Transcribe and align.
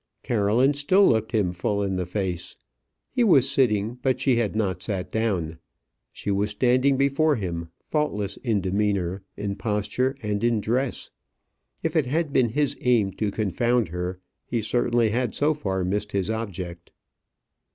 Caroline 0.23 0.73
still 0.73 1.07
looked 1.07 1.31
him 1.31 1.51
full 1.51 1.83
in 1.83 1.95
the 1.95 2.07
face. 2.07 2.55
He 3.11 3.23
was 3.23 3.47
sitting, 3.47 3.99
but 4.01 4.19
she 4.19 4.37
had 4.37 4.55
not 4.55 4.81
sat 4.81 5.11
down. 5.11 5.59
She 6.11 6.31
was 6.31 6.49
standing 6.49 6.97
before 6.97 7.35
him, 7.35 7.69
faultless 7.77 8.35
in 8.37 8.61
demeanour, 8.61 9.21
in 9.37 9.55
posture, 9.57 10.15
and 10.23 10.43
in 10.43 10.59
dress. 10.59 11.11
If 11.83 11.95
it 11.95 12.07
had 12.07 12.33
been 12.33 12.49
his 12.49 12.75
aim 12.81 13.11
to 13.17 13.29
confound 13.29 13.89
her, 13.89 14.19
he 14.43 14.63
certainly 14.63 15.09
had 15.11 15.35
so 15.35 15.53
far 15.53 15.83
missed 15.83 16.13
his 16.13 16.31
object. 16.31 16.91